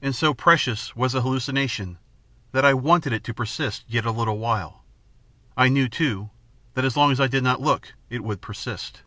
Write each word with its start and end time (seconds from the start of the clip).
And 0.00 0.12
so 0.12 0.34
precious 0.34 0.96
was 0.96 1.12
the 1.12 1.22
hallucination, 1.22 1.98
that 2.50 2.64
I 2.64 2.74
wanted 2.74 3.12
it 3.12 3.22
to 3.22 3.32
persist 3.32 3.84
yet 3.86 4.04
a 4.04 4.10
little 4.10 4.38
while. 4.38 4.84
I 5.56 5.68
knew, 5.68 5.88
too, 5.88 6.30
that 6.74 6.84
as 6.84 6.96
long 6.96 7.12
as 7.12 7.20
I 7.20 7.28
did 7.28 7.44
not 7.44 7.60
look 7.60 7.94
it 8.10 8.24
would 8.24 8.40
persist. 8.40 9.02